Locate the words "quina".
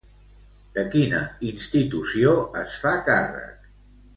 0.95-1.19